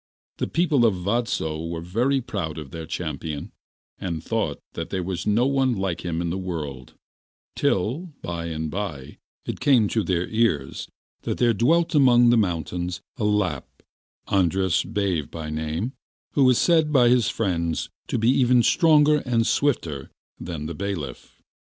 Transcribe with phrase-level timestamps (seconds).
[0.39, 3.51] The people of Vadso were very proud of their champion,
[3.99, 6.95] and thought that there was no one like him in the world,
[7.55, 10.87] till, by and by, it came to their ears
[11.21, 13.83] that there dwelt among the mountains a Lapp,
[14.27, 15.93] Andras Baive by name,
[16.31, 20.09] who was said by his friends to be even stronger and swifter
[20.39, 21.43] than the bailiff.